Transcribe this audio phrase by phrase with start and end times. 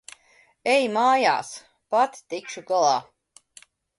[0.71, 1.51] Ej mājās.
[1.95, 2.97] Pati tikšu galā.